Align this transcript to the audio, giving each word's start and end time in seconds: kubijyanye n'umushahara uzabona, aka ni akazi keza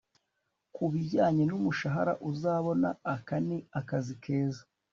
kubijyanye 0.75 1.43
n'umushahara 1.45 2.13
uzabona, 2.29 2.89
aka 3.13 3.35
ni 3.47 3.57
akazi 3.79 4.13
keza 4.23 4.63